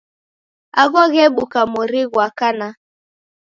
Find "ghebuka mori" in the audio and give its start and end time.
1.13-2.01